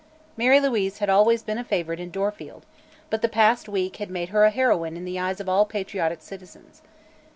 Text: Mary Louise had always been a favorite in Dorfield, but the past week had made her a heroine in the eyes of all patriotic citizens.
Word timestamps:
Mary 0.35 0.59
Louise 0.59 0.97
had 0.97 1.11
always 1.11 1.43
been 1.43 1.59
a 1.59 1.63
favorite 1.63 1.99
in 1.99 2.09
Dorfield, 2.09 2.65
but 3.11 3.21
the 3.21 3.29
past 3.29 3.69
week 3.69 3.97
had 3.97 4.09
made 4.09 4.29
her 4.29 4.45
a 4.45 4.49
heroine 4.49 4.97
in 4.97 5.05
the 5.05 5.19
eyes 5.19 5.39
of 5.39 5.47
all 5.47 5.63
patriotic 5.63 6.23
citizens. 6.23 6.81